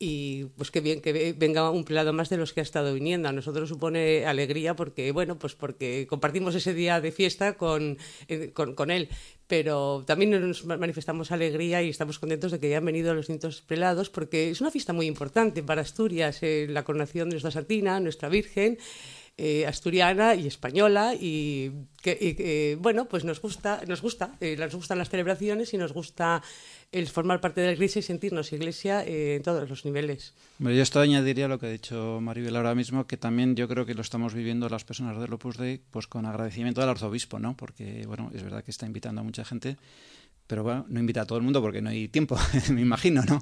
y 0.03 0.47
pues 0.57 0.71
qué 0.71 0.81
bien 0.81 1.03
que 1.03 1.35
venga 1.37 1.69
un 1.69 1.85
pelado 1.85 2.15
más 2.15 2.31
de 2.31 2.39
los 2.39 2.55
que 2.55 2.61
ha 2.61 2.63
estado 2.63 2.95
viniendo. 2.95 3.29
A 3.29 3.33
nosotros 3.33 3.69
supone 3.69 4.25
alegría 4.25 4.75
porque, 4.75 5.13
bueno, 5.13 5.39
pues 5.39 5.55
porque 5.55 6.07
compartimos 6.09 6.55
ese 6.55 6.73
día 6.73 7.03
de 7.03 7.13
fiesta 7.13 7.59
con, 7.59 7.99
eh, 8.27 8.51
con, 8.55 8.91
él, 8.91 9.11
pero 9.47 10.03
también 10.07 10.31
nos 10.31 10.65
manifestamos 10.65 11.33
alegría 11.33 11.83
y 11.83 11.91
estamos 11.91 12.19
contentos 12.19 12.51
de 12.51 12.59
que 12.59 12.69
hayan 12.69 12.87
venido 12.87 13.13
los 13.13 13.27
distintos 13.27 13.61
prelados 13.61 14.09
porque 14.09 14.49
es 14.49 14.63
una 14.63 14.71
fiesta 14.71 14.95
muy 14.95 15.05
importante 15.05 15.63
para 15.63 15.83
Asturias, 15.83 16.39
eh, 16.43 16.67
la 16.67 16.83
coronación 16.83 17.29
de 17.29 17.35
nuestra 17.35 17.51
Santina, 17.51 18.01
nuestra 18.01 18.31
Virgen. 18.31 18.79
Eh, 19.43 19.65
asturiana 19.67 20.35
y 20.35 20.47
española 20.47 21.15
y 21.19 21.73
que, 22.03 22.77
bueno 22.79 23.07
pues 23.07 23.25
nos 23.25 23.41
gusta 23.41 23.81
nos 23.89 24.03
gusta 24.03 24.37
nos 24.59 24.75
gustan 24.75 24.99
las 24.99 25.09
celebraciones 25.09 25.73
y 25.73 25.79
nos 25.79 25.95
gusta 25.95 26.43
el 26.93 27.07
formar 27.09 27.41
parte 27.41 27.63
de 27.63 27.69
la 27.69 27.73
iglesia 27.73 28.01
y 28.01 28.03
sentirnos 28.03 28.53
iglesia 28.53 29.03
eh, 29.05 29.37
en 29.37 29.43
todos 29.43 29.69
los 29.69 29.85
niveles. 29.87 30.35
Bueno, 30.59 30.77
yo 30.77 30.83
esto 30.83 31.01
añadiría 31.01 31.49
lo 31.49 31.59
que 31.59 31.67
ha 31.67 31.71
dicho 31.71 32.19
Maribel 32.21 32.55
ahora 32.57 32.75
mismo, 32.75 33.07
que 33.07 33.17
también 33.17 33.55
yo 33.55 33.67
creo 33.67 33.87
que 33.87 33.95
lo 33.95 34.03
estamos 34.03 34.35
viviendo 34.35 34.69
las 34.69 34.85
personas 34.85 35.19
del 35.19 35.33
Opus 35.33 35.57
Dei 35.57 35.81
pues 35.91 36.07
con 36.07 36.27
agradecimiento 36.27 36.83
al 36.83 36.89
arzobispo, 36.89 37.39
¿no? 37.39 37.57
Porque, 37.57 38.05
bueno, 38.07 38.31
es 38.35 38.43
verdad 38.43 38.65
que 38.65 38.73
está 38.73 38.87
invitando 38.87 39.21
a 39.21 39.25
mucha 39.25 39.45
gente, 39.45 39.77
pero 40.51 40.65
bueno, 40.65 40.85
no 40.89 40.99
invita 40.99 41.21
a 41.21 41.27
todo 41.27 41.39
el 41.39 41.45
mundo 41.45 41.63
porque 41.63 41.81
no 41.81 41.91
hay 41.91 42.09
tiempo, 42.09 42.37
me 42.73 42.81
imagino, 42.81 43.23
¿no? 43.23 43.41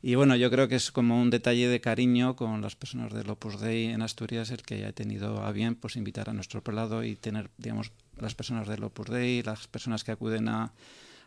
Y 0.00 0.14
bueno, 0.14 0.36
yo 0.36 0.50
creo 0.50 0.68
que 0.68 0.76
es 0.76 0.90
como 0.90 1.20
un 1.20 1.28
detalle 1.28 1.68
de 1.68 1.82
cariño 1.82 2.34
con 2.34 2.62
las 2.62 2.76
personas 2.76 3.12
del 3.12 3.28
Opus 3.28 3.60
Dei 3.60 3.88
en 3.88 4.00
Asturias 4.00 4.50
el 4.50 4.62
que 4.62 4.76
haya 4.76 4.92
tenido 4.92 5.44
a 5.44 5.52
bien 5.52 5.74
pues 5.74 5.96
invitar 5.96 6.30
a 6.30 6.32
nuestro 6.32 6.64
prelado 6.64 7.04
y 7.04 7.14
tener, 7.14 7.50
digamos, 7.58 7.92
las 8.18 8.34
personas 8.34 8.68
del 8.68 8.84
Opus 8.84 9.08
Dei, 9.10 9.42
las 9.42 9.68
personas 9.68 10.02
que 10.02 10.12
acuden 10.12 10.48
a 10.48 10.72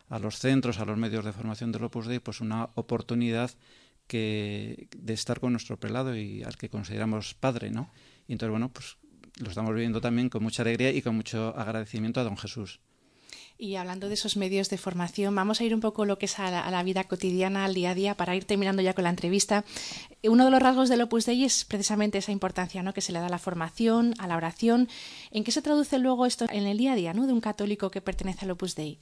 a 0.08 0.18
los 0.18 0.40
centros, 0.40 0.80
a 0.80 0.84
los 0.84 0.98
medios 0.98 1.24
de 1.24 1.32
formación 1.32 1.70
del 1.70 1.84
Opus 1.84 2.08
Dei, 2.08 2.18
pues 2.18 2.40
una 2.40 2.70
oportunidad 2.74 3.52
que, 4.08 4.88
de 4.96 5.12
estar 5.14 5.38
con 5.38 5.52
nuestro 5.52 5.78
prelado 5.78 6.16
y 6.16 6.42
al 6.42 6.56
que 6.56 6.68
consideramos 6.68 7.34
padre, 7.34 7.70
¿no? 7.70 7.92
Y 8.26 8.32
entonces, 8.32 8.50
bueno, 8.50 8.72
pues 8.72 8.96
lo 9.38 9.48
estamos 9.48 9.72
viviendo 9.72 10.00
también 10.00 10.28
con 10.28 10.42
mucha 10.42 10.62
alegría 10.62 10.90
y 10.90 11.00
con 11.00 11.14
mucho 11.14 11.56
agradecimiento 11.56 12.18
a 12.18 12.24
don 12.24 12.36
Jesús. 12.36 12.80
Y 13.62 13.76
hablando 13.76 14.08
de 14.08 14.14
esos 14.14 14.38
medios 14.38 14.70
de 14.70 14.78
formación, 14.78 15.34
vamos 15.34 15.60
a 15.60 15.64
ir 15.64 15.74
un 15.74 15.82
poco 15.82 16.06
lo 16.06 16.16
que 16.16 16.24
es 16.24 16.38
a 16.38 16.70
la, 16.70 16.82
vida 16.82 17.04
cotidiana, 17.04 17.66
al 17.66 17.74
día 17.74 17.90
a 17.90 17.94
día, 17.94 18.14
para 18.14 18.34
ir 18.34 18.46
terminando 18.46 18.80
ya 18.80 18.94
con 18.94 19.04
la 19.04 19.10
entrevista. 19.10 19.66
Uno 20.22 20.46
de 20.46 20.50
los 20.50 20.62
rasgos 20.62 20.88
del 20.88 21.02
Opus 21.02 21.26
Dei 21.26 21.44
es 21.44 21.66
precisamente 21.66 22.16
esa 22.16 22.32
importancia 22.32 22.82
¿no? 22.82 22.94
que 22.94 23.02
se 23.02 23.12
le 23.12 23.18
da 23.18 23.26
a 23.26 23.28
la 23.28 23.38
formación, 23.38 24.14
a 24.18 24.26
la 24.28 24.38
oración. 24.38 24.88
¿En 25.30 25.44
qué 25.44 25.52
se 25.52 25.60
traduce 25.60 25.98
luego 25.98 26.24
esto 26.24 26.46
en 26.50 26.66
el 26.66 26.78
día 26.78 26.94
a 26.94 26.96
día 26.96 27.12
¿no? 27.12 27.26
de 27.26 27.34
un 27.34 27.42
católico 27.42 27.90
que 27.90 28.00
pertenece 28.00 28.46
al 28.46 28.52
Opus 28.52 28.76
Dei? 28.76 28.98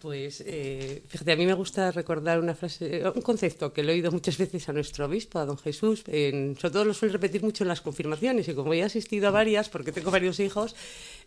Pues 0.00 0.42
eh, 0.46 1.02
fíjate, 1.08 1.32
a 1.32 1.36
mí 1.36 1.44
me 1.44 1.52
gusta 1.52 1.90
recordar 1.90 2.40
una 2.40 2.54
frase, 2.54 3.02
un 3.14 3.20
concepto 3.20 3.70
que 3.70 3.82
le 3.82 3.92
he 3.92 3.94
oído 3.96 4.10
muchas 4.10 4.38
veces 4.38 4.66
a 4.68 4.72
nuestro 4.72 5.04
obispo, 5.04 5.38
a 5.38 5.44
don 5.44 5.58
Jesús, 5.58 6.00
sobre 6.00 6.70
todo 6.72 6.86
lo 6.86 6.94
suelo 6.94 7.12
repetir 7.12 7.42
mucho 7.42 7.64
en 7.64 7.68
las 7.68 7.82
confirmaciones 7.82 8.48
y 8.48 8.54
como 8.54 8.72
he 8.72 8.82
asistido 8.82 9.28
a 9.28 9.30
varias, 9.30 9.68
porque 9.68 9.92
tengo 9.92 10.10
varios 10.10 10.40
hijos, 10.40 10.74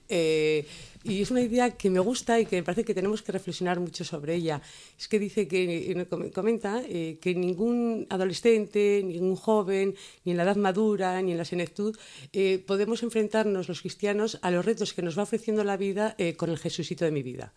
eh, 0.10 0.66
y 1.06 1.22
es 1.22 1.32
una 1.32 1.42
idea 1.42 1.72
que 1.72 1.90
me 1.90 2.00
gusta 2.00 2.40
y 2.40 2.46
que 2.46 2.56
me 2.56 2.64
parece 2.64 2.86
que 2.86 2.94
tenemos 2.94 3.22
que 3.22 3.34
reflexionar 3.34 3.78
mucho 3.78 4.06
sobre 4.06 4.36
ella. 4.36 4.62
Es 4.98 5.10
que 5.10 5.20
dice 5.20 5.50
que, 5.50 5.92
eh, 5.92 6.32
comenta 6.32 6.82
eh, 6.88 7.18
que 7.20 7.36
ningún 7.36 8.08
adolescente, 8.10 9.02
ningún 9.04 9.36
joven, 9.36 9.96
ni 10.24 10.32
en 10.32 10.38
la 10.38 10.44
edad 10.44 10.56
madura, 10.56 11.22
ni 11.22 11.34
en 11.34 11.38
la 11.38 11.44
senectud, 11.44 11.98
podemos 12.66 13.04
enfrentarnos 13.04 13.68
los 13.68 13.82
cristianos 13.82 14.40
a 14.42 14.50
los 14.50 14.64
retos 14.64 14.94
que 14.94 15.02
nos 15.02 15.18
va 15.18 15.24
ofreciendo 15.24 15.64
la 15.66 15.76
vida 15.76 16.16
con 16.38 16.50
el 16.50 16.58
Jesucito 16.58 17.04
de 17.04 17.12
mi 17.12 17.22
vida. 17.22 17.54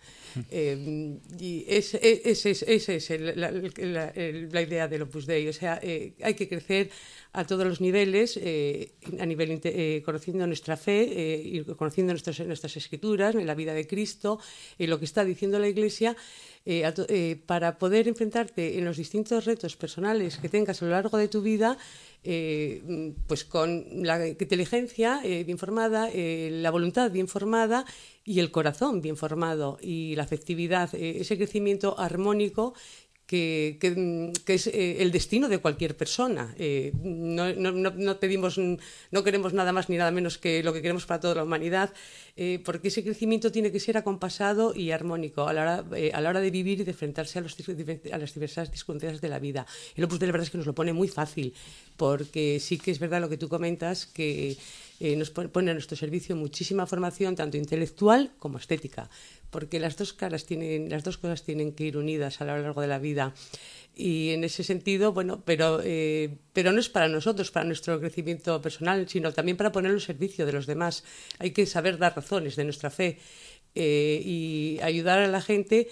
y 1.38 1.64
esa 1.68 1.98
es, 1.98 2.46
es 2.46 3.10
la, 3.20 3.52
la, 3.52 4.62
idea 4.62 4.88
del 4.88 5.02
Opus 5.02 5.26
Dei. 5.26 5.48
O 5.48 5.52
sea, 5.52 5.80
hay 5.80 6.34
que 6.34 6.48
crecer 6.48 6.90
a 7.33 7.45
todos 7.45 7.66
los 7.66 7.80
niveles, 7.80 8.38
eh, 8.42 8.92
a 9.21 9.26
nivel 9.26 9.61
eh, 9.62 10.02
conociendo 10.04 10.47
nuestra 10.47 10.76
fe 10.76 11.02
eh, 11.02 11.42
y 11.45 11.64
conociendo 11.75 12.12
nuestras, 12.12 12.40
nuestras 12.40 12.76
escrituras, 12.76 13.35
en 13.35 13.47
la 13.47 13.54
vida 13.54 13.75
de 13.75 13.87
Cristo, 13.87 14.38
y 14.78 14.87
lo 14.87 14.99
que 14.99 15.04
está 15.04 15.25
diciendo 15.25 15.59
la 15.59 15.68
Iglesia, 15.68 16.16
para 17.47 17.78
poder 17.78 18.09
enfrentarte 18.09 18.76
en 18.76 18.85
los 18.85 18.97
distintos 18.97 19.45
retos 19.45 19.76
personales 19.76 20.38
que 20.38 20.49
tengas 20.49 20.83
a 20.83 20.87
lo 20.87 20.90
largo 20.90 21.16
de 21.16 21.28
tu 21.28 21.40
vida, 21.40 21.78
pues 23.28 23.45
con 23.45 23.85
la 24.02 24.26
inteligencia 24.26 25.21
bien 25.23 25.59
formada, 25.59 26.11
la 26.12 26.71
voluntad 26.73 27.12
bien 27.12 27.28
formada 27.28 27.85
y 28.25 28.40
el 28.40 28.50
corazón 28.50 29.00
bien 29.00 29.16
formado 29.16 29.78
y 29.80 30.16
la 30.16 30.25
afectividad, 30.25 30.92
ese 30.92 31.37
crecimiento 31.37 32.00
armónico 32.00 32.75
que, 33.26 33.78
que, 33.80 34.54
es 34.54 34.68
eh, 34.68 35.02
el 35.02 35.11
destino 35.11 35.49
de 35.49 35.59
cualquier 35.59 35.97
persona. 35.97 36.54
Eh, 36.59 36.92
no, 37.02 37.52
no, 37.54 37.73
no, 37.73 38.21
pedimos, 38.21 38.59
no 38.59 39.25
queremos 39.25 39.52
nada 39.52 39.73
más 39.73 39.88
ni 39.88 39.97
nada 39.97 40.11
menos 40.12 40.38
que 40.38 40.62
lo 40.62 40.73
que 40.73 40.80
queremos 40.80 41.06
para 41.06 41.21
toda 41.21 41.35
la 41.35 41.42
humanidad, 41.42 41.92
eh, 42.37 42.61
porque 42.64 42.88
ese 42.88 43.02
crecimiento 43.02 43.50
tiene 43.50 43.73
que 43.73 43.80
ser 43.80 43.97
acompasado 43.97 44.75
y 44.75 44.92
armónico 44.92 45.49
a 45.49 45.52
la 45.52 45.62
hora, 45.62 45.85
a 46.12 46.21
la 46.21 46.28
hora 46.28 46.40
de 46.40 46.50
vivir 46.50 46.80
y 46.80 46.85
de 46.85 46.92
enfrentarse 46.92 47.40
a, 47.40 47.42
los, 47.42 47.56
las 47.59 48.35
diversas 48.35 48.71
discontinuidades 48.71 49.21
de 49.21 49.28
la 49.28 49.40
vida. 49.40 49.66
El 49.97 50.04
Opus 50.04 50.21
de 50.21 50.26
la 50.26 50.33
verdad 50.33 50.47
es 50.47 50.50
que 50.50 50.59
nos 50.59 50.66
lo 50.66 50.75
pone 50.75 50.92
muy 50.92 51.09
fácil, 51.09 51.52
porque 51.96 52.60
sí 52.60 52.78
que 52.78 52.90
es 52.90 52.98
verdad 52.98 53.20
lo 53.20 53.28
que 53.28 53.38
tú 53.38 53.48
comentas, 53.48 54.06
que 54.06 54.56
nos 54.98 55.30
pone 55.30 55.70
a 55.70 55.74
nuestro 55.74 55.96
servicio 55.96 56.36
muchísima 56.36 56.86
formación, 56.86 57.36
tanto 57.36 57.58
intelectual 57.58 58.32
como 58.38 58.56
estética 58.56 59.10
porque 59.50 59.80
las 59.80 59.96
dos 59.96 60.12
caras 60.12 60.44
tienen, 60.44 60.90
las 60.90 61.04
dos 61.04 61.18
cosas 61.18 61.42
tienen 61.42 61.72
que 61.72 61.84
ir 61.84 61.96
unidas 61.96 62.40
a 62.40 62.44
lo 62.44 62.60
largo 62.60 62.80
de 62.80 62.88
la 62.88 62.98
vida. 62.98 63.34
Y 63.94 64.30
en 64.30 64.44
ese 64.44 64.62
sentido, 64.62 65.12
bueno, 65.12 65.42
pero, 65.44 65.80
eh, 65.82 66.36
pero 66.52 66.72
no 66.72 66.80
es 66.80 66.90
para 66.90 67.08
nosotros, 67.08 67.50
para 67.50 67.64
nuestro 67.64 67.98
crecimiento 67.98 68.60
personal, 68.60 69.08
sino 69.08 69.32
también 69.32 69.56
para 69.56 69.72
ponerlo 69.72 69.96
al 69.96 70.02
servicio 70.02 70.44
de 70.44 70.52
los 70.52 70.66
demás. 70.66 71.04
Hay 71.38 71.52
que 71.52 71.64
saber 71.64 71.96
dar 71.96 72.14
razones 72.14 72.56
de 72.56 72.64
nuestra 72.64 72.90
fe 72.90 73.18
eh, 73.74 74.20
y 74.22 74.78
ayudar 74.82 75.20
a 75.20 75.28
la 75.28 75.40
gente 75.40 75.88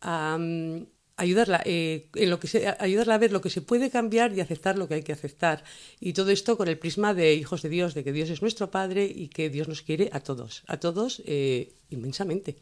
a, 0.00 0.38
mm, 0.38 0.86
ayudarla, 1.18 1.60
eh, 1.64 2.08
en 2.14 2.30
lo 2.30 2.40
que 2.40 2.48
se, 2.48 2.74
ayudarla 2.78 3.14
a 3.14 3.18
ver 3.18 3.32
lo 3.32 3.42
que 3.42 3.50
se 3.50 3.60
puede 3.60 3.90
cambiar 3.90 4.32
y 4.32 4.40
aceptar 4.40 4.78
lo 4.78 4.88
que 4.88 4.94
hay 4.94 5.02
que 5.02 5.12
aceptar. 5.12 5.64
Y 6.00 6.14
todo 6.14 6.30
esto 6.30 6.56
con 6.56 6.68
el 6.68 6.78
prisma 6.78 7.12
de 7.12 7.34
hijos 7.34 7.60
de 7.62 7.68
Dios, 7.68 7.94
de 7.94 8.04
que 8.04 8.12
Dios 8.12 8.30
es 8.30 8.40
nuestro 8.40 8.70
Padre 8.70 9.04
y 9.04 9.28
que 9.28 9.50
Dios 9.50 9.68
nos 9.68 9.82
quiere 9.82 10.08
a 10.12 10.20
todos, 10.20 10.62
a 10.66 10.78
todos 10.78 11.22
inmensamente. 11.90 12.56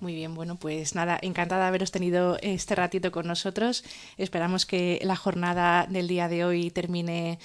Muy 0.00 0.14
bien, 0.14 0.34
bueno, 0.34 0.56
pues 0.56 0.94
nada, 0.94 1.18
encantada 1.22 1.62
de 1.62 1.68
haberos 1.68 1.90
tenido 1.90 2.38
este 2.40 2.76
ratito 2.76 3.10
con 3.10 3.26
nosotros. 3.26 3.84
Esperamos 4.16 4.64
que 4.64 5.00
la 5.02 5.16
jornada 5.16 5.86
del 5.88 6.06
día 6.06 6.28
de 6.28 6.44
hoy 6.44 6.70
termine 6.70 7.40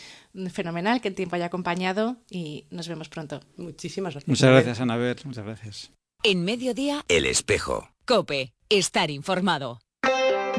fenomenal, 0.52 1.02
que 1.02 1.08
el 1.08 1.16
tiempo 1.16 1.36
haya 1.36 1.48
acompañado 1.48 2.18
y 2.30 2.66
nos 2.70 2.88
vemos 2.88 3.10
pronto. 3.10 3.42
Muchísimas 3.58 4.14
gracias. 4.14 4.30
Muchas 4.30 4.52
gracias, 4.52 4.80
Anabel. 4.82 5.18
Muchas 5.24 5.46
gracias. 5.46 5.92
En 6.24 6.46
mediodía, 6.46 7.04
El 7.08 7.26
espejo. 7.26 7.90
Cope, 8.06 8.54
estar 8.70 9.10
informado. 9.10 9.80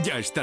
Ya 0.02 0.18
está 0.18 0.32